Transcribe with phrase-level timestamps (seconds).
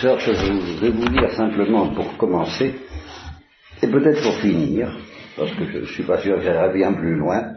[0.00, 2.74] je vais vous lire simplement pour commencer,
[3.82, 4.96] et peut-être pour finir,
[5.36, 7.54] parce que je ne suis pas sûr que j'aillerai bien plus loin,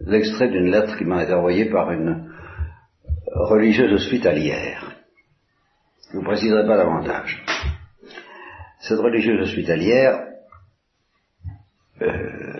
[0.00, 2.32] l'extrait d'une lettre qui m'a été envoyée par une
[3.26, 4.94] religieuse hospitalière.
[6.12, 7.44] Je ne préciserai pas davantage.
[8.80, 10.24] Cette religieuse hospitalière
[12.00, 12.58] euh,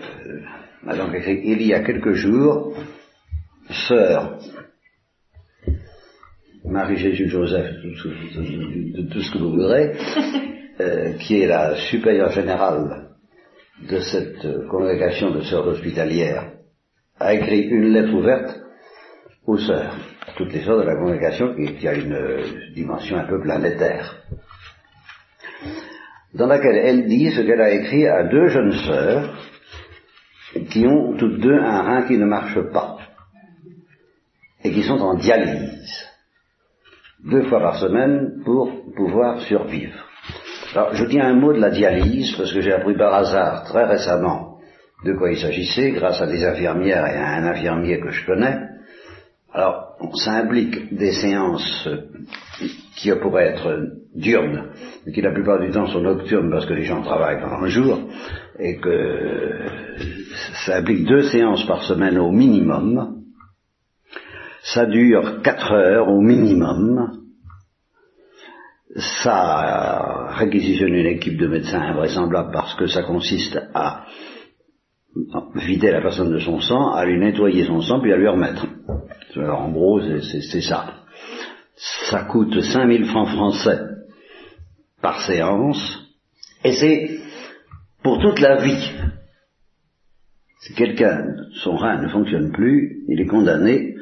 [0.83, 2.75] m'a donc écrit il y a quelques jours,
[3.69, 4.39] sœur
[6.65, 9.95] Marie-Jésus-Joseph, de, tout ce que vous voudrez,
[10.79, 13.09] euh, qui est la supérieure générale
[13.89, 16.51] de cette congrégation de sœurs hospitalières,
[17.19, 18.59] a écrit une lettre ouverte
[19.47, 19.95] aux sœurs,
[20.37, 24.23] toutes les sœurs de la congrégation qui, a une dimension un peu planétaire,
[26.33, 29.33] dans laquelle elle dit ce qu'elle a écrit à deux jeunes sœurs
[30.69, 32.98] qui ont toutes deux un rein qui ne marche pas
[34.63, 36.07] et qui sont en dialyse
[37.25, 40.05] deux fois par semaine pour pouvoir survivre.
[40.73, 43.85] Alors je dis un mot de la dialyse parce que j'ai appris par hasard très
[43.85, 44.57] récemment
[45.05, 48.57] de quoi il s'agissait grâce à des infirmières et à un infirmier que je connais.
[49.51, 51.89] Alors, ça implique des séances
[52.95, 54.71] qui pourraient être diurnes,
[55.05, 57.69] mais qui la plupart du temps sont nocturnes parce que les gens travaillent pendant le
[57.69, 57.99] jour,
[58.59, 59.59] et que
[60.65, 63.18] ça implique deux séances par semaine au minimum.
[64.73, 67.23] Ça dure quatre heures au minimum.
[69.23, 74.05] Ça réquisitionne une équipe de médecins invraisemblable parce que ça consiste à
[75.55, 78.65] vider la personne de son sang, à lui nettoyer son sang, puis à lui remettre.
[79.35, 81.03] Alors, en gros, c'est ça.
[81.75, 83.79] Ça coûte 5000 francs français
[85.01, 86.11] par séance,
[86.63, 87.19] et c'est
[88.03, 88.91] pour toute la vie.
[90.59, 91.23] Si quelqu'un,
[91.63, 93.95] son rein ne fonctionne plus, il est condamné,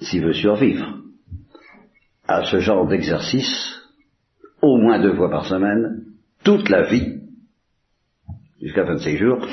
[0.00, 0.98] s'il veut survivre,
[2.26, 3.80] à ce genre d'exercice,
[4.62, 6.04] au moins deux fois par semaine,
[6.44, 7.20] toute la vie,
[8.60, 9.46] jusqu'à 26 jours,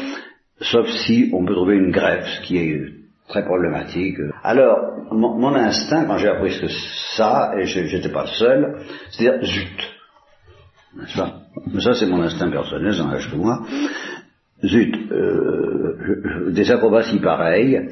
[0.61, 2.81] sauf si on peut trouver une greffe, ce qui est
[3.28, 4.17] très problématique.
[4.44, 4.78] Alors,
[5.11, 6.67] mon, instinct, quand j'ai appris que
[7.16, 8.78] ça, et je n'étais pas le seul,
[9.11, 9.95] c'est à dire zut.
[10.97, 11.41] N'est-ce pas?
[11.73, 13.66] Mais ça, c'est mon instinct personnel, j'en ai que moi.
[14.63, 17.89] Zut, euh, des acrobaties pareilles,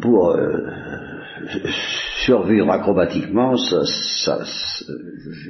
[0.00, 0.70] pour euh,
[2.24, 4.38] survivre acrobatiquement, ça, ça,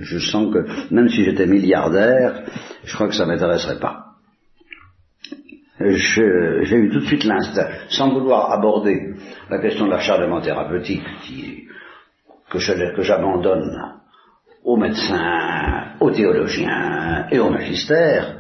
[0.01, 2.43] je sens que même si j'étais milliardaire,
[2.85, 4.13] je crois que ça m'intéresserait pas
[5.89, 9.15] j'ai eu tout de suite l'instinct, sans vouloir aborder
[9.51, 11.03] la question de l'acharnement thérapeutique
[12.51, 14.01] que j'abandonne
[14.65, 18.37] aux médecins, aux théologiens et aux magistères,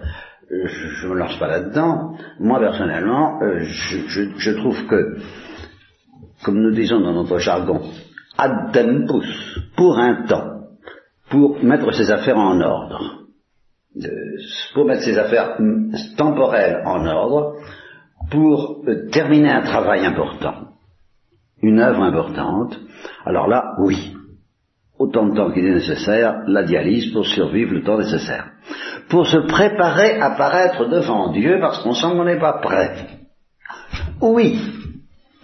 [0.51, 2.15] je ne me lance pas là-dedans.
[2.39, 5.17] Moi, personnellement, euh, je, trouve que,
[6.45, 7.81] comme nous disons dans notre jargon,
[8.37, 10.49] ad tempus, pour un temps,
[11.31, 13.27] pour mettre ses affaires en ordre,
[14.75, 15.59] pour mettre ses affaires
[16.17, 17.57] temporelles en ordre,
[18.31, 20.55] pour euh, terminer un travail important,
[21.63, 22.79] une œuvre importante,
[23.25, 24.15] alors là, oui,
[24.99, 28.53] autant de temps qu'il est nécessaire, la dialyse pour survivre le temps nécessaire.
[29.09, 33.09] Pour se préparer à paraître devant Dieu parce qu'on sent qu'on n'est pas prêt.
[34.21, 34.59] Oui,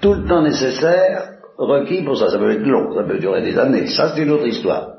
[0.01, 3.59] tout le temps nécessaire requis pour ça, ça peut être long, ça peut durer des
[3.59, 4.95] années, ça c'est une autre histoire.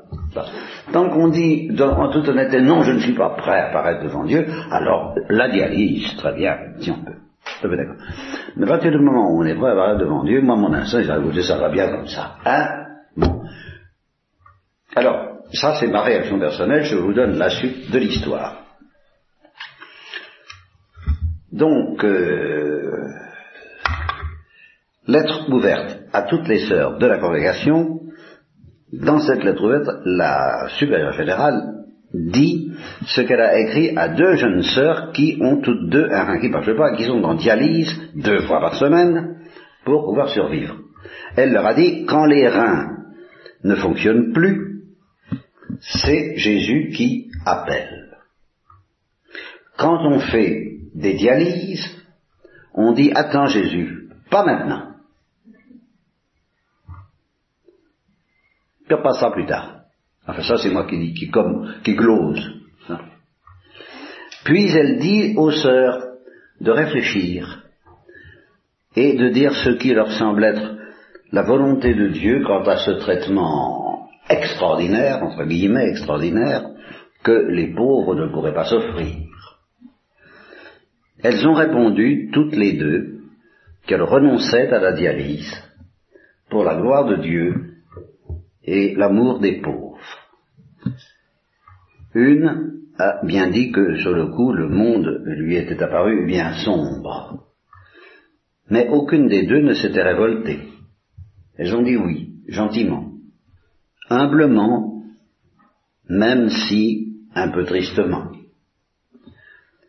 [0.92, 4.24] Tant qu'on dit en toute honnêteté non, je ne suis pas prêt à apparaître devant
[4.24, 7.76] Dieu, alors la dialyse, très bien, si on peut.
[7.76, 7.96] d'accord.
[8.56, 10.72] Mais à partir du moment où on est prêt à apparaître devant Dieu, moi mon
[10.72, 12.36] instinct, je ça va bien comme ça.
[12.44, 12.66] Hein?
[13.16, 13.42] Bon.
[14.94, 18.56] Alors, ça c'est ma réaction personnelle, je vous donne la suite de l'histoire.
[21.52, 23.08] Donc, euh,
[25.10, 28.00] lettre ouverte à toutes les sœurs de la congrégation,
[28.92, 31.80] dans cette lettre ouverte, la supérieure générale
[32.12, 32.72] dit
[33.06, 36.48] ce qu'elle a écrit à deux jeunes sœurs qui ont toutes deux un rein qui
[36.48, 39.36] ne marche pas, qui sont en dialyse deux fois par semaine
[39.84, 40.76] pour pouvoir survivre.
[41.36, 42.96] Elle leur a dit, quand les reins
[43.62, 44.82] ne fonctionnent plus,
[45.80, 48.18] c'est Jésus qui appelle.
[49.78, 51.86] Quand on fait des dialyses,
[52.74, 54.89] on dit, attends Jésus, pas maintenant.
[58.96, 59.80] Pas ça plus tard?
[60.26, 61.30] Enfin, ça, c'est moi qui qui,
[61.82, 62.60] qui glose.
[64.44, 66.06] Puis elle dit aux sœurs
[66.60, 67.64] de réfléchir
[68.96, 70.76] et de dire ce qui leur semble être
[71.32, 76.70] la volonté de Dieu quant à ce traitement extraordinaire, entre guillemets extraordinaire,
[77.22, 79.16] que les pauvres ne pourraient pas s'offrir.
[81.22, 83.20] Elles ont répondu, toutes les deux,
[83.86, 85.52] qu'elle renonçait à la dialyse
[86.48, 87.69] pour la gloire de Dieu
[88.64, 89.98] et l'amour des pauvres.
[92.14, 97.46] Une a bien dit que sur le coup le monde lui était apparu bien sombre.
[98.68, 100.60] Mais aucune des deux ne s'était révoltée.
[101.56, 103.12] Elles ont dit oui, gentiment,
[104.08, 105.02] humblement,
[106.08, 108.32] même si un peu tristement.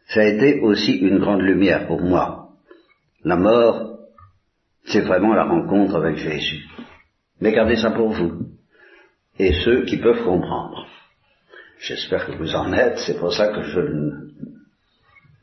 [0.08, 2.50] Ça a été aussi une grande lumière pour moi.
[3.24, 4.00] La mort,
[4.86, 6.66] c'est vraiment la rencontre avec Jésus.
[7.40, 8.52] Mais gardez ça pour vous
[9.40, 10.88] et ceux qui peuvent comprendre.
[11.80, 13.80] J'espère que vous en êtes, c'est pour ça que je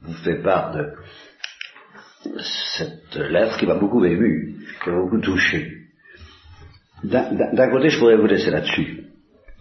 [0.02, 0.93] vous fais part de
[2.40, 5.73] cette lettre qui m'a beaucoup ému, qui m'a beaucoup touché.
[7.02, 9.05] D'un côté, je pourrais vous laisser là-dessus.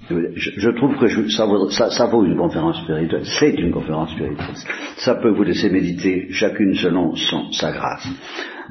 [0.10, 3.26] Je, trouve que ça, vaut une conférence spirituelle.
[3.26, 4.56] C'est une conférence spirituelle.
[4.98, 8.08] Ça peut vous laisser méditer chacune selon son, sa grâce.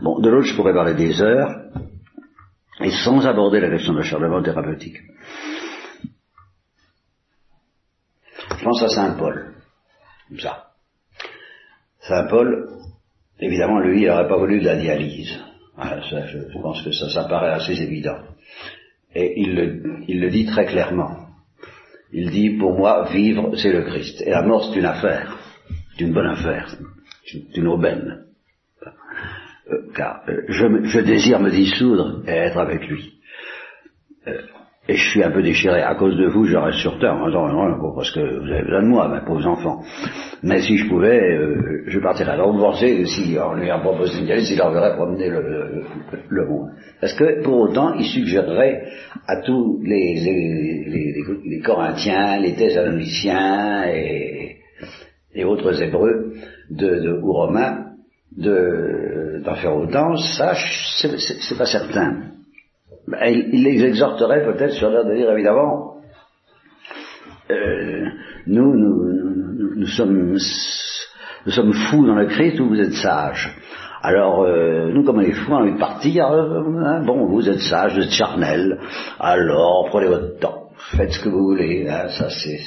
[0.02, 1.50] Bon, de l'autre, je pourrais parler des heures
[2.80, 4.98] et sans aborder la question de l'acharnement thérapeutique.
[8.58, 9.54] Je pense à Saint Paul,
[10.28, 10.66] comme ça.
[12.00, 12.68] Saint Paul,
[13.40, 15.38] évidemment, lui, il n'aurait pas voulu de la dialyse.
[15.78, 18.18] je, pense que ça, ça paraît assez évident.
[19.14, 21.26] Et il le, il le dit très clairement.
[22.12, 24.22] Il dit, pour moi, vivre, c'est le Christ.
[24.22, 25.38] Et la mort, c'est une affaire.
[25.92, 26.76] C'est une bonne affaire.
[27.24, 28.25] C'est une aubaine.
[29.72, 33.14] Euh, car euh, je, désire me dissoudre et être avec lui.
[34.28, 34.38] Euh,
[34.88, 35.82] et je suis un peu déchiré.
[35.82, 37.16] À cause de vous, je reste sur terre.
[37.18, 39.82] parce que vous avez besoin de moi, mes pauvres enfants.
[40.44, 41.36] Mais si je pouvais,
[41.88, 42.30] je partirais.
[42.30, 46.70] Alors vous pensez, si on lui a proposé une dialyse, il enverrait promener le, monde.
[47.00, 48.84] Parce que pour autant, il suggérerait
[49.26, 56.32] à tous les, Corinthiens, les Thessaloniciens et, autres Hébreux
[56.70, 57.86] de, de, ou Romains
[59.46, 60.16] d'en faire autant.
[60.16, 62.32] Ça, c'est pas certain.
[63.24, 65.94] Il, les exhorterait peut-être sur l'air de dire évidemment,
[67.50, 68.06] euh,
[68.48, 73.56] nous, nous, nous, sommes, nous sommes fous dans le Christ ou vous êtes sages?
[74.02, 76.26] Alors, euh, nous, comme on est fous, on a envie de partir.
[76.26, 78.78] Euh, hein, bon, vous êtes sages, vous êtes charnels.
[79.18, 80.70] Alors, prenez votre temps.
[80.96, 81.88] Faites ce que vous voulez.
[81.88, 82.58] Hein, ça, c'est...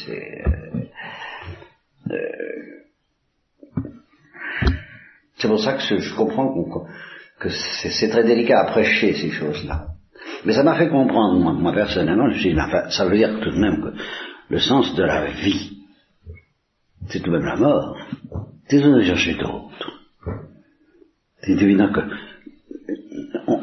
[5.40, 6.54] C'est pour ça que je comprends
[7.40, 9.88] que c'est très délicat à prêcher ces choses-là.
[10.46, 12.50] Mais ça m'a fait comprendre, moi, personnellement, je
[12.90, 13.98] ça veut dire tout de même que
[14.50, 15.78] le sens de la vie,
[17.08, 17.98] c'est tout de même la mort.
[18.68, 19.92] C'est de chercher d'autres.
[21.42, 22.02] C'est évident que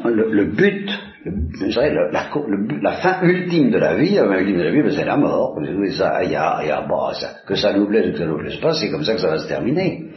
[0.09, 0.89] le, but,
[1.25, 5.05] le, la, fin ultime de la vie, la fin ultime de la vie, ben, c'est
[5.05, 5.59] la mort.
[5.91, 8.37] Ça, y a, y a, bah, ça, que ça nous plaise ou que ça nous
[8.37, 10.11] plaise pas, c'est comme ça que ça va se terminer.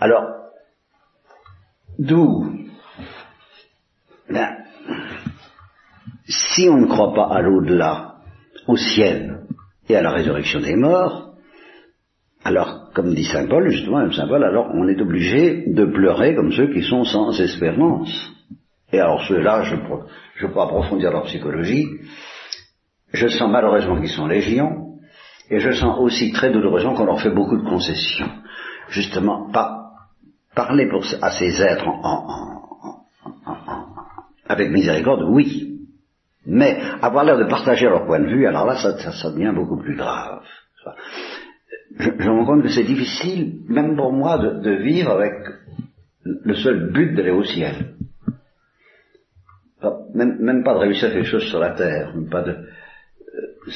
[0.00, 0.41] Alors,
[2.06, 2.52] d'où?
[4.28, 4.48] Ben,
[6.26, 8.16] si on ne croit pas à l'au-delà,
[8.66, 9.40] au ciel
[9.88, 11.34] et à la résurrection des morts,
[12.44, 16.52] alors, comme dit Saint Paul, justement, Saint Paul, alors on est obligé de pleurer comme
[16.52, 18.32] ceux qui sont sans espérance.
[18.92, 21.86] Et alors ceux-là, je ne peux approfondir leur psychologie,
[23.12, 24.98] je sens malheureusement qu'ils sont légions,
[25.50, 28.30] et je sens aussi très douloureusement qu'on leur fait beaucoup de concessions.
[28.88, 29.81] Justement, pas
[30.54, 31.86] parler pour, à ces êtres
[34.46, 35.72] avec miséricorde, oui,
[36.46, 39.96] mais avoir l'air de partager leur point de vue, alors là, ça, devient beaucoup plus
[39.96, 40.42] grave.
[41.98, 45.32] Je, me rends compte que c'est difficile, même pour moi, de, vivre avec
[46.24, 47.94] le seul but d'aller au ciel.
[50.14, 52.50] Même, même, pas de réussir quelque chose sur la terre, même pas de...
[52.50, 53.70] Euh,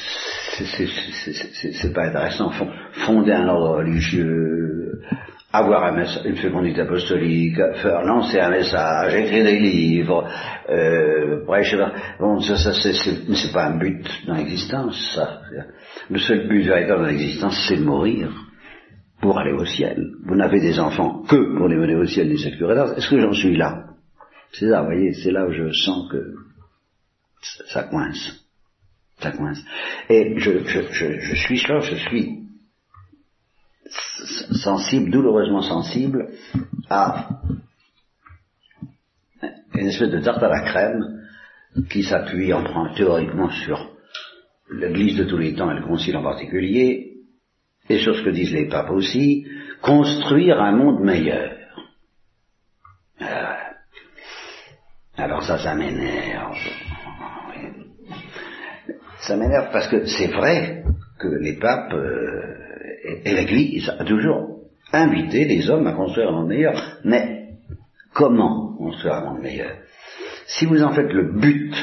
[1.73, 2.51] c'est pas intéressant.
[3.05, 4.56] Fonder un ordre religieux,
[5.51, 10.29] avoir une fécondité apostolique, faire lancer un message, écrire des livres,
[10.69, 11.77] euh, prêcher.
[12.19, 15.41] Bon, ça, ça c'est pas un but dans l'existence, ça.
[16.09, 18.29] Le seul but véritable dans l'existence, c'est de mourir
[19.21, 20.11] pour aller au ciel.
[20.25, 23.33] Vous n'avez des enfants que pour les mener au ciel, dit cette Est-ce que j'en
[23.33, 23.85] suis là?
[24.51, 26.33] C'est ça, vous voyez, c'est là où je sens que
[27.69, 28.45] ça coince.
[29.19, 29.63] Ça coince.
[30.09, 32.36] Et je, je, je, je suis là, je suis
[34.67, 36.27] sensible, douloureusement sensible
[36.89, 37.29] à
[39.73, 41.23] une espèce de tarte à la crème
[41.89, 43.77] qui s'appuie en théoriquement sur
[44.69, 47.13] l'Église de tous les temps et le Concile en particulier,
[47.87, 49.47] et sur ce que disent les papes aussi,
[49.81, 51.53] construire un monde meilleur.
[53.21, 53.53] Euh,
[55.15, 56.57] alors ça, ça m'énerve.
[59.19, 60.83] Ça m'énerve parce que c'est vrai
[61.19, 62.57] que les papes euh,
[63.23, 64.56] et l'Église a toujours
[64.93, 66.99] invité les hommes à construire un monde meilleur.
[67.03, 67.49] Mais
[68.13, 69.77] comment construire un monde meilleur,
[70.47, 71.73] si vous en faites le but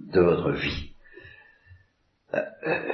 [0.00, 0.90] de votre vie,
[2.34, 2.92] euh, euh,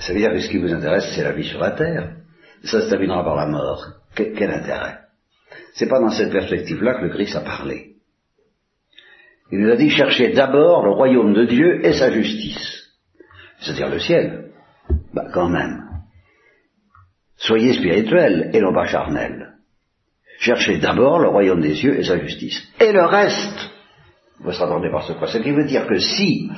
[0.00, 2.12] ça veut dire que ce qui vous intéresse, c'est la vie sur la terre.
[2.64, 3.84] Ça se terminera par la mort.
[4.14, 4.98] quel intérêt?
[5.74, 7.96] C'est pas dans cette perspective-là que le Christ a parlé.
[9.52, 12.88] Il nous a dit cherchez d'abord le royaume de Dieu et sa justice,
[13.60, 14.50] c'est-à-dire le ciel.
[15.12, 15.85] Bah quand même.
[17.36, 19.52] Soyez spirituels et non pas charnels.
[20.38, 22.62] Cherchez d'abord le royaume des cieux et sa justice.
[22.80, 23.70] Et le reste,
[24.40, 25.28] vous serez attendez par ce quoi?
[25.28, 26.50] Ce qui veut dire que si,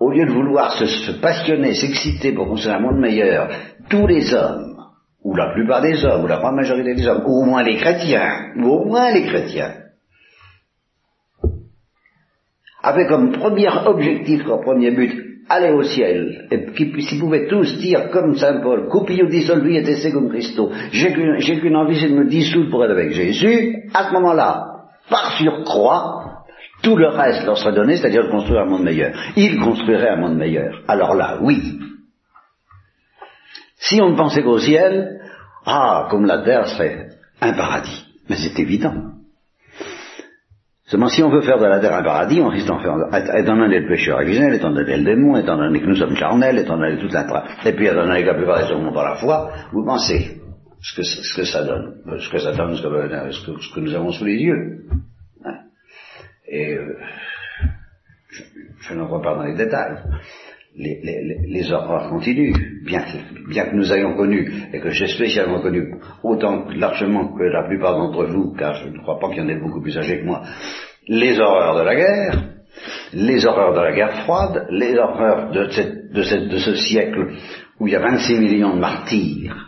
[0.00, 3.50] au lieu de vouloir se, passionner, s'exciter pour construire un monde meilleur,
[3.88, 4.76] tous les hommes,
[5.22, 7.76] ou la plupart des hommes, ou la grande majorité des hommes, ou au moins les
[7.76, 9.74] chrétiens, ou au moins les chrétiens,
[12.82, 18.10] avaient comme premier objectif, comme premier but, aller au ciel, et qu'ils pouvaient tous dire
[18.10, 22.70] comme Saint Paul, cupio dissolvi et segum Christo, j'ai qu'une envie, c'est de me dissoudre
[22.70, 24.76] pour être avec Jésus, à ce moment-là,
[25.08, 26.44] par surcroît,
[26.82, 29.12] tout le reste leur serait donné, c'est-à-dire de construire un monde meilleur.
[29.36, 30.82] Ils construiraient un monde meilleur.
[30.88, 31.78] Alors là, oui.
[33.76, 35.20] Si on ne pensait qu'au ciel,
[35.64, 37.08] ah, comme la terre serait
[37.40, 38.04] un paradis.
[38.28, 39.15] Mais c'est évident.
[40.86, 42.94] Seulement, si on veut faire de la terre un paradis, on risque d'en faire,
[43.34, 46.58] étant donné le péché originel, étant donné le démon, étant donné que nous sommes charnels,
[46.58, 47.26] étant donné toute la
[47.64, 50.40] et puis étant donné que la plupart des hommes ont pas la foi, vous pensez
[50.80, 54.36] ce que, que ça donne, ce que ça donne, ce que, nous avons sous les
[54.36, 54.84] yeux.
[55.44, 55.58] Hein.
[56.46, 56.96] Et euh,
[58.30, 58.42] je,
[58.78, 59.98] je ne pas dans les détails.
[60.78, 62.52] Les, horreurs continuent,
[62.84, 67.96] bien, que nous ayons connu, et que j'ai spécialement connu, autant largement que la plupart
[67.96, 70.26] d'entre vous, car je ne crois pas qu'il y en ait beaucoup plus âgés que
[70.26, 70.42] moi,
[71.08, 72.44] les horreurs de la guerre,
[73.14, 77.32] les horreurs de la guerre froide, les horreurs de ce siècle
[77.80, 79.65] où il y a 26 millions de martyrs,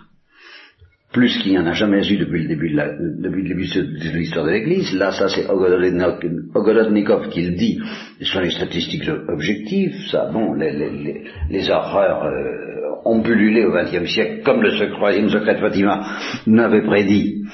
[1.12, 4.94] plus qu'il n'y en a jamais eu depuis le début de, l'histoire de l'Église.
[4.94, 7.80] Là, ça c'est Ogolodnikov qui le dit.
[8.20, 9.94] Ce sont les statistiques objectives.
[10.10, 12.68] Ça, bon, les horreurs euh,
[13.04, 17.44] ont pullulé au XXe siècle, comme le troisième secret de Fatima n'avait prédit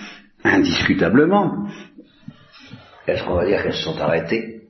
[0.42, 1.66] indiscutablement.
[3.06, 4.62] Est-ce qu'on va dire qu'elles se sont arrêtées?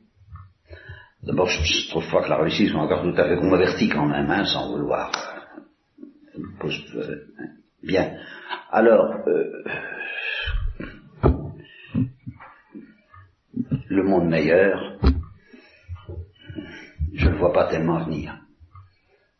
[1.22, 4.30] D'abord, je trouve pas que la Russie soit encore tout à fait convertie quand même,
[4.30, 5.10] hein, sans vouloir.
[6.36, 7.16] Euh, euh,
[7.82, 8.12] bien.
[8.76, 9.62] Alors, euh,
[13.88, 14.98] le monde meilleur,
[17.14, 18.36] je ne le vois pas tellement venir.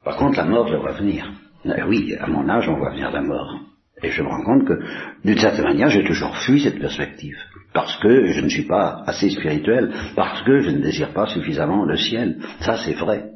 [0.05, 1.33] Par contre, la mort, je vois venir.
[1.64, 3.59] Eh oui, à mon âge, on voit venir la mort.
[4.05, 4.79] Et je me rends compte que,
[5.25, 7.37] d'une certaine manière, j'ai toujours fui cette perspective.
[7.73, 11.85] Parce que je ne suis pas assez spirituel, parce que je ne désire pas suffisamment
[11.85, 12.38] le ciel.
[12.61, 13.33] Ça, c'est vrai.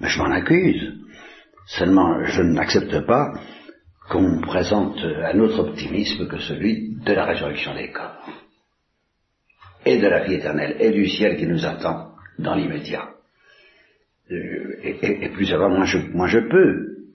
[0.00, 0.94] Mais je m'en accuse.
[1.66, 3.34] Seulement, je n'accepte pas
[4.12, 8.28] qu'on présente un autre optimisme que celui de la résurrection des corps,
[9.86, 13.08] et de la vie éternelle, et du ciel qui nous attend dans l'immédiat.
[14.30, 17.06] Euh, et, plus avant, moi je, je peux.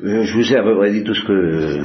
[0.00, 1.82] Euh, je vous ai à peu près dit tout ce que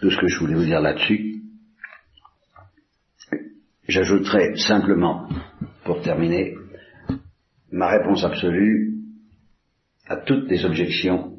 [0.00, 1.42] tout ce que je voulais vous dire là-dessus.
[3.86, 5.28] J'ajouterai simplement,
[5.84, 6.57] pour terminer,
[7.70, 8.94] ma réponse absolue
[10.06, 11.38] à toutes les objections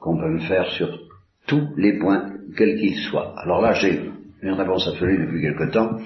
[0.00, 0.98] qu'on peut me faire sur
[1.46, 3.34] tous les points, quels qu'ils soient.
[3.38, 4.10] Alors là, j'ai
[4.42, 5.98] une réponse absolue depuis quelque temps.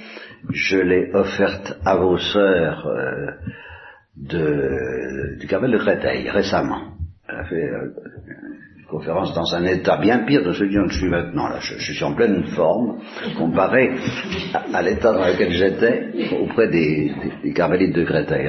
[0.51, 3.31] Je l'ai offerte à vos sœurs euh,
[4.17, 6.95] de, du Carmel de Créteil récemment.
[7.29, 7.91] Elle a fait euh,
[8.89, 11.49] conférence dans un état bien pire de celui dont je suis maintenant.
[11.49, 13.01] Là, je, suis en pleine forme,
[13.37, 13.91] comparé
[14.73, 18.49] à, l'état dans lequel j'étais auprès des, des, carmélites de Créteil.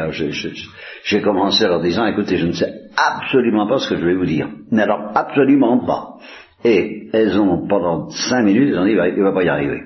[1.04, 4.16] J'ai commencé en leur disant, écoutez, je ne sais absolument pas ce que je vais
[4.16, 4.48] vous dire.
[4.72, 6.18] Mais alors, absolument pas.
[6.64, 9.82] Et elles ont, pendant cinq minutes, elles ont dit, il ne va pas y arriver.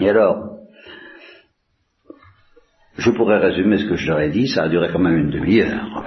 [0.00, 0.56] Et alors,
[2.98, 5.30] je pourrais résumer ce que je leur ai dit, ça a duré quand même une
[5.30, 6.04] demi-heure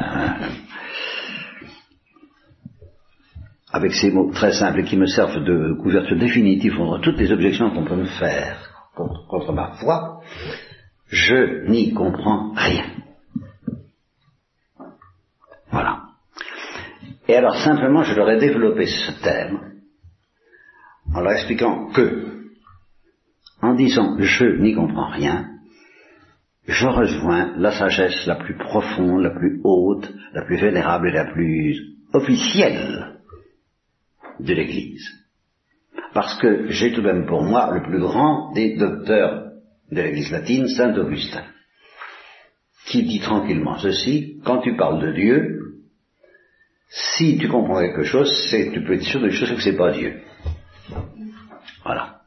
[3.74, 7.72] avec ces mots très simples qui me servent de couverture définitive contre toutes les objections
[7.72, 10.22] qu'on peut me faire contre, ma foi,
[11.08, 12.86] je n'y comprends rien.
[15.72, 16.03] Voilà.
[17.27, 19.82] Et alors simplement, je leur ai développé ce thème
[21.13, 22.44] en leur expliquant que,
[23.62, 25.50] en disant je n'y comprends rien,
[26.68, 31.32] je rejoins la sagesse la plus profonde, la plus haute, la plus vénérable et la
[31.32, 31.80] plus
[32.13, 33.13] officielle
[34.40, 35.08] de l'Église.
[36.13, 39.52] Parce que j'ai tout de même pour moi le plus grand des docteurs
[39.92, 41.46] de l'Église latine, Saint Augustin,
[42.86, 45.60] qui dit tranquillement ceci, quand tu parles de Dieu,
[46.96, 49.75] Si tu comprends quelque chose, c'est, tu peux être sûr de quelque chose, que c'est
[49.75, 50.22] pas Dieu.
[51.84, 52.20] Voilà.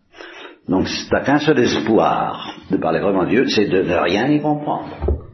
[0.67, 4.27] Donc, tu n'as qu'un seul espoir de parler vraiment à Dieu, c'est de ne rien
[4.27, 5.26] y comprendre.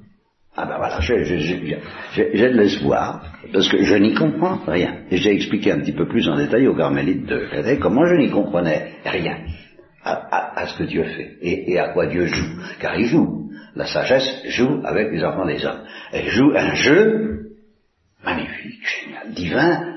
[0.54, 3.22] Ah ben voilà, j'ai de l'espoir,
[3.54, 4.98] parce que je n'y comprends rien.
[5.10, 8.16] Et j'ai expliqué un petit peu plus en détail au carmélite de Créteil comment je
[8.16, 9.38] n'y comprenais rien
[10.04, 12.60] à, ce que Dieu fait et, à quoi Dieu joue.
[12.80, 13.50] Car il joue.
[13.74, 15.84] La sagesse joue avec les enfants des hommes.
[16.12, 17.52] Elle joue un jeu
[18.22, 19.96] magnifique, génial, divin.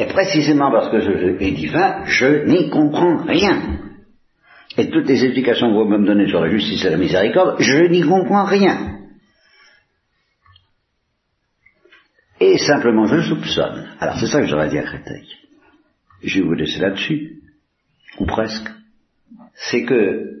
[0.00, 3.78] Et précisément parce que ce jeu est divin, je n'y comprends rien.
[4.76, 7.84] Et toutes les explications que vous me donnez sur la justice et la miséricorde, je
[7.86, 8.91] n'y comprends rien.
[12.44, 13.86] Et simplement, je soupçonne.
[14.00, 15.28] Alors c'est ça que j'aurais dit à Créteil.
[16.24, 17.40] Je vais vous laisser là-dessus,
[18.18, 18.68] ou presque.
[19.54, 20.40] C'est que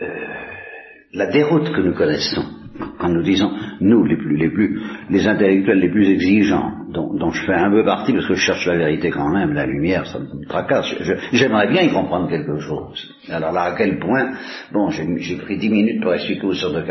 [0.00, 0.06] euh,
[1.12, 2.44] la déroute que nous connaissons,
[2.98, 3.50] quand nous disons,
[3.80, 7.84] nous, les plus, les plus, les intellectuels les plus exigeants, dont, je fais un peu
[7.84, 10.94] partie parce que je cherche la vérité quand même, la lumière, ça me tracasse.
[11.32, 13.14] J'aimerais bien y comprendre quelque chose.
[13.28, 14.32] Alors là, à quel point,
[14.72, 16.84] bon, j'ai pris dix minutes pour expliquer aux sœurs de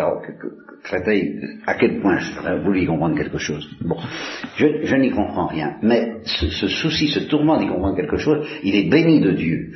[0.84, 3.66] Créteil à quel point j'aurais voulu y comprendre quelque chose.
[3.82, 3.96] Bon,
[4.58, 5.78] je, n'y comprends rien.
[5.82, 9.72] Mais ce, souci, ce tourment d'y comprendre quelque chose, il est béni de Dieu.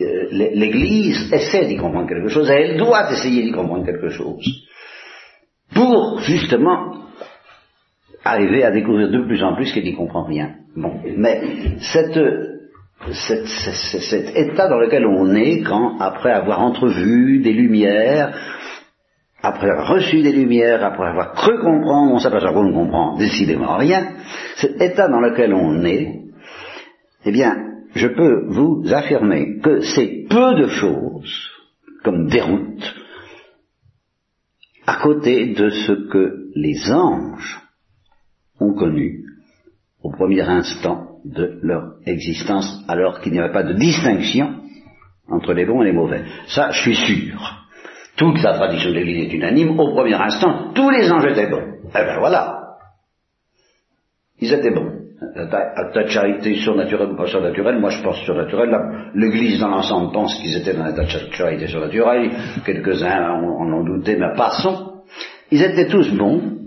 [0.00, 4.44] Euh, L'Église essaie d'y comprendre quelque chose, elle doit essayer d'y comprendre quelque chose
[5.74, 6.94] pour justement
[8.24, 10.54] arriver à découvrir de plus en plus qu'elle n'y comprend rien.
[10.76, 11.40] Bon, mais
[11.80, 12.16] cet
[14.36, 18.34] état dans lequel on est quand, après avoir entrevu des lumières,
[19.42, 23.76] après avoir reçu des lumières, après avoir cru comprendre, on s'aperçoit qu'on ne comprend décidément
[23.76, 24.08] rien,
[24.56, 26.22] cet état dans lequel on est,
[27.24, 27.56] eh bien,
[27.94, 31.50] je peux vous affirmer que c'est peu de choses,
[32.04, 32.94] comme déroute,
[34.88, 37.60] à côté de ce que les anges
[38.58, 39.22] ont connu
[40.02, 44.62] au premier instant de leur existence, alors qu'il n'y avait pas de distinction
[45.28, 46.24] entre les bons et les mauvais.
[46.46, 47.66] Ça, je suis sûr.
[48.16, 49.78] Toute la tradition de l'Église est unanime.
[49.78, 51.80] Au premier instant, tous les anges étaient bons.
[51.90, 52.78] Eh bien voilà.
[54.40, 54.97] Ils étaient bons.
[55.20, 58.72] À ta charité surnaturelle ou pas surnaturelle, moi je pense surnaturelle.
[59.14, 62.30] L'Église dans l'ensemble pense qu'ils étaient dans l'état de charité surnaturelle.
[62.64, 65.02] Quelques-uns en ont douté, mais passons.
[65.50, 66.58] Ils étaient tous bons.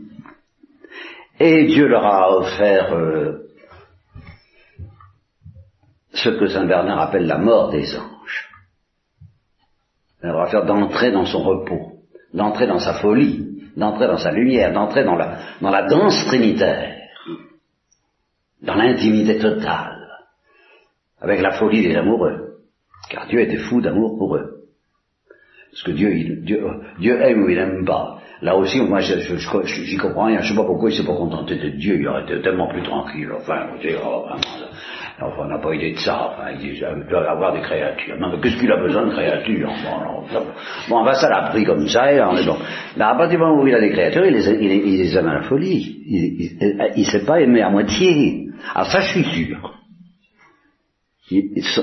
[1.40, 3.48] Et Dieu leur a offert euh,
[6.14, 8.50] ce que Saint Bernard appelle la mort des anges.
[10.22, 11.94] Il leur a offert d'entrer dans son repos,
[12.34, 17.01] d'entrer dans sa folie, d'entrer dans sa lumière, d'entrer dans la, dans la danse trinitaire
[18.62, 20.08] dans l'intimité totale,
[21.20, 22.56] avec la folie des amoureux,
[23.10, 24.62] car Dieu était fou d'amour pour eux.
[25.72, 26.68] Parce que Dieu, Dieu,
[27.00, 28.18] Dieu aime ou il n'aime pas.
[28.42, 30.42] Là aussi, moi, je, j'y comprends rien.
[30.42, 31.98] Je sais pas pourquoi il s'est pas contenté de Dieu.
[32.00, 33.30] Il aurait été tellement plus tranquille.
[33.38, 33.68] Enfin,
[34.04, 34.26] oh,
[35.22, 36.32] enfin, on n'a pas idée de ça.
[36.32, 38.20] Enfin, il doit avoir des créatures.
[38.20, 39.70] Non, mais qu'est-ce qu'il a besoin de créatures?
[39.70, 40.40] Bon,
[40.90, 42.12] bon enfin, ça l'a pris comme ça.
[42.12, 42.58] Et est bon.
[42.98, 45.28] Mais à partir du moment où il a des créatures, il les, il, les aime
[45.28, 46.02] à la folie.
[46.08, 48.41] Il ne sait pas aimer à moitié.
[48.74, 49.74] Alors ça, je suis sûr.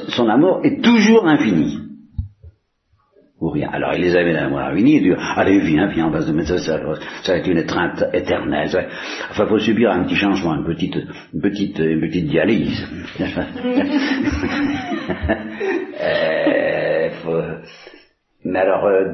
[0.08, 1.78] son amour est toujours infini
[3.40, 3.68] ou rien.
[3.72, 6.32] Alors il les avait dans la infini, il dit, allez, viens, viens, on va se
[6.32, 8.68] mettre ça, ça, va être une étreinte éternelle.
[9.30, 10.98] Enfin, faut subir un petit changement, une petite,
[11.32, 12.86] une petite, une petite dialyse.
[16.00, 17.58] euh.
[18.44, 19.04] Mais alors, euh,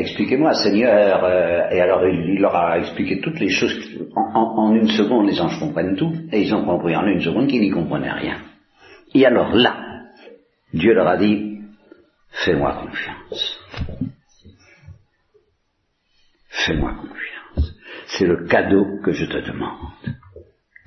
[0.00, 3.74] expliquez-moi, Seigneur, euh, et alors il, leur a expliqué toutes les choses,
[4.14, 7.60] en, une seconde, les anges comprennent tout, et ils ont compris en une seconde qu'ils
[7.60, 8.38] n'y comprenaient rien.
[9.14, 9.76] Et alors là,
[10.72, 11.58] Dieu leur a dit,
[12.30, 13.60] Fais-moi confiance.
[16.48, 17.74] Fais-moi confiance.
[18.06, 19.78] C'est le cadeau que je te demande.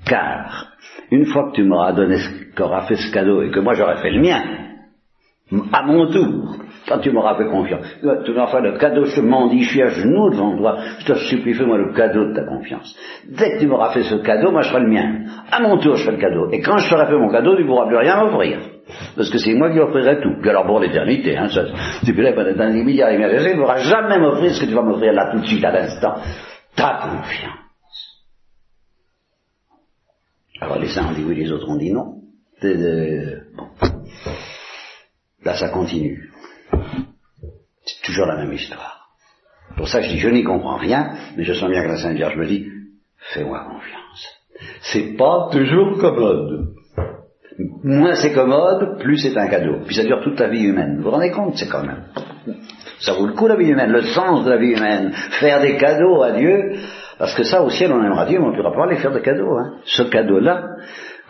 [0.06, 0.72] Car,
[1.10, 2.16] une fois que tu m'auras donné,
[2.56, 4.71] qu'auras fait ce cadeau et que moi j'aurai fait le mien,
[5.72, 6.56] à mon tour,
[6.88, 7.84] quand tu m'auras fait confiance,
[8.24, 11.06] tu m'auras fait le cadeau, je te mendie, je suis à genoux devant toi, je
[11.06, 12.96] te supplie, fais-moi le cadeau de ta confiance.
[13.28, 15.24] Dès que tu m'auras fait ce cadeau, moi je ferai le mien.
[15.50, 16.50] À mon tour, je ferai le cadeau.
[16.52, 18.60] Et quand je t'aurai fait mon cadeau, tu ne pourras plus rien m'offrir.
[19.14, 20.34] Parce que c'est moi qui offrirai tout.
[20.40, 21.64] Puis alors pour l'éternité, hein, ça,
[22.04, 24.74] tu peux dans les milliards et milliards il ne pourra jamais m'offrir ce que tu
[24.74, 26.14] vas m'offrir là tout de suite, à l'instant.
[26.74, 27.58] Ta confiance.
[30.60, 32.22] Alors les uns ont dit oui, les autres ont dit non.
[32.62, 33.66] Bon.
[35.44, 36.30] Là, ça continue.
[37.84, 39.08] C'est toujours la même histoire.
[39.76, 42.16] Pour ça, je dis, je n'y comprends rien, mais je sens bien que la Sainte
[42.16, 42.66] Vierge me dit,
[43.32, 44.28] fais-moi confiance.
[44.82, 46.74] C'est pas toujours commode.
[47.82, 49.80] Moins c'est commode, plus c'est un cadeau.
[49.86, 50.98] Puis ça dure toute la vie humaine.
[50.98, 52.04] Vous vous rendez compte, c'est quand même.
[53.00, 55.12] Ça vaut le coup la vie humaine, le sens de la vie humaine.
[55.40, 56.76] Faire des cadeaux à Dieu,
[57.18, 59.12] Parce que ça, au ciel, on aimera Dieu, mais on ne pourra pas lui faire
[59.12, 59.56] de cadeaux.
[59.56, 59.78] Hein.
[59.84, 60.64] Ce cadeau-là,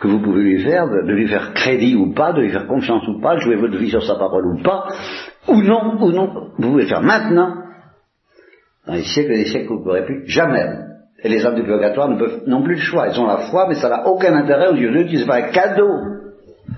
[0.03, 3.07] que vous pouvez lui faire, de, lui faire crédit ou pas, de lui faire confiance
[3.07, 4.87] ou pas, jouer votre vie sur sa parole ou pas,
[5.47, 7.55] ou non, ou non, vous pouvez le faire maintenant,
[8.85, 10.67] dans les siècles et des siècles, vous ne pourrez plus jamais.
[11.23, 13.07] Et les âmes du purgatoire ne peuvent non plus le choix.
[13.07, 15.19] Elles ont la foi, mais ça n'a aucun intérêt aux yeux de Dieu.
[15.19, 15.87] C'est pas un cadeau.
[16.67, 16.73] Ils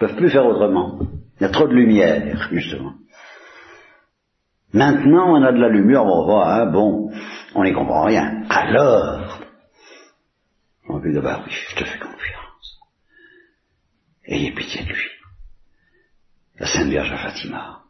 [0.00, 1.00] ne peuvent plus faire autrement.
[1.38, 2.92] Il y a trop de lumière, justement.
[4.72, 7.10] Maintenant, on a de la lumière, on voit, hein, bon,
[7.54, 8.44] on n'y comprend rien.
[8.48, 9.25] Alors,
[10.88, 12.78] on lui dit, bah oui, je te fais confiance.
[14.26, 15.10] Ayez pitié de lui.
[16.58, 17.80] La Sainte Vierge à Fatima,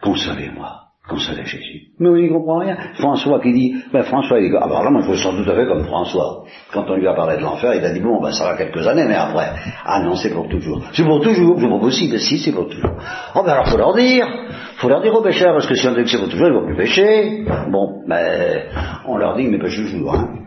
[0.00, 1.88] consolez-moi, consolez Jésus.
[1.98, 2.76] Mais on n'y comprend rien.
[2.94, 5.50] François qui dit, ben François, il dit, ah ben là, moi je me sens tout
[5.50, 6.44] à fait comme François.
[6.72, 8.86] Quand on lui a parlé de l'enfer, il a dit, bon, ben ça va quelques
[8.86, 9.50] années, mais après,
[9.84, 10.84] ah non, c'est pour toujours.
[10.92, 12.96] C'est pour toujours, c'est pas possible, si, c'est pour toujours.
[13.34, 14.26] Oh ben alors faut leur dire,
[14.76, 16.54] faut leur dire aux pécheurs, parce que si on dit que c'est pour toujours, ils
[16.54, 17.44] vont plus pécher.
[17.70, 18.68] Bon, ben,
[19.06, 20.41] on leur dit, mais pêchez toujours, hein.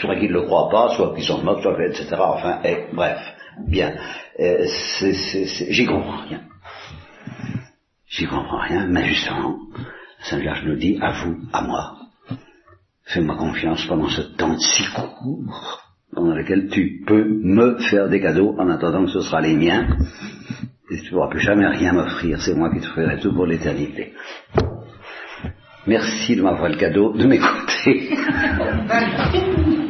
[0.00, 2.08] Soit qu'ils ne le croient pas, soit qu'ils s'en moquent, soit etc.
[2.18, 3.18] Enfin, et, bref,
[3.66, 3.94] bien.
[4.40, 4.66] Euh,
[5.70, 6.40] j'y comprends rien.
[8.08, 9.58] J'y comprends rien, mais justement,
[10.22, 11.96] Saint Vierge nous dit, à vous, à moi,
[13.06, 15.82] fais-moi confiance pendant ce temps si court,
[16.14, 19.96] pendant lequel tu peux me faire des cadeaux en attendant que ce sera les miens,
[20.90, 23.46] et tu ne pourras plus jamais rien m'offrir, c'est moi qui te ferai tout pour
[23.46, 24.12] l'éternité.
[25.86, 28.16] Merci de m'avoir le cadeau de m'écouter.